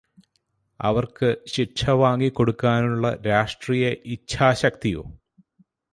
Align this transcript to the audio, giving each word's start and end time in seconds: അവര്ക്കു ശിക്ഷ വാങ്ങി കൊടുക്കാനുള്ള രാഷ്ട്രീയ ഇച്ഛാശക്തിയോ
അവര്ക്കു 0.79 1.29
ശിക്ഷ 1.47 1.89
വാങ്ങി 1.99 2.29
കൊടുക്കാനുള്ള 2.29 3.13
രാഷ്ട്രീയ 3.27 3.85
ഇച്ഛാശക്തിയോ 4.15 5.03